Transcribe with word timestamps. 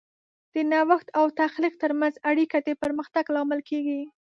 د 0.53 0.55
نوښت 0.71 1.07
او 1.19 1.25
تخلیق 1.41 1.73
ترمنځ 1.83 2.15
اړیکه 2.29 2.57
د 2.67 2.69
پرمختګ 2.81 3.25
لامل 3.35 3.59
کیږي. 3.69 4.01